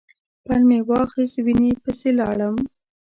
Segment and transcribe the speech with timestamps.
[0.45, 2.55] پل مې واخیست وینې پسې لاړم.